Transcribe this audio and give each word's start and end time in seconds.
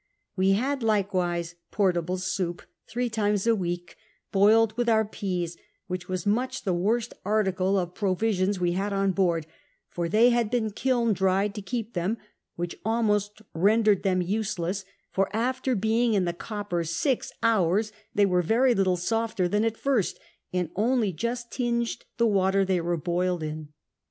We 0.35 0.53
had 0.53 0.81
likewise 0.81 1.53
porUible 1.71 2.17
soiij), 2.17 2.61
tliree 2.89 3.11
times 3.11 3.45
a 3.45 3.55
week, 3.55 3.97
boiled 4.31 4.75
with 4.75 4.89
our 4.89 5.05
peas; 5.05 5.57
which 5.85 6.09
were 6.09 6.17
much 6.25 6.63
the 6.63 6.73
worst 6.73 7.13
article 7.23 7.77
of 7.77 7.93
provisions 7.93 8.59
we 8.59 8.71
had 8.71 8.93
on 8.93 9.13
boanl; 9.13 9.45
for 9.89 10.09
they 10.09 10.31
had 10.31 10.49
been 10.49 10.71
kiln 10.71 11.13
dried 11.13 11.53
to 11.53 11.61
keep 11.61 11.93
them, 11.93 12.17
which 12.55 12.77
almost 12.83 13.43
rendered 13.53 14.01
them 14.01 14.23
useless: 14.23 14.85
for 15.11 15.29
after 15.35 15.75
being 15.75 16.15
in 16.15 16.25
the 16.25 16.33
copper 16.33 16.83
six 16.83 17.31
hours 17.43 17.91
they 18.15 18.25
were 18.25 18.41
very 18.41 18.73
little 18.73 18.97
softer 18.97 19.47
than 19.47 19.63
at 19.63 19.77
first, 19.77 20.19
and 20.51 20.71
only 20.75 21.13
just 21.13 21.51
tinged 21.51 22.05
the 22.17 22.25
water 22.25 22.65
they 22.65 22.81
were 22.81 22.97
boiled 22.97 23.43
in. 23.43 23.69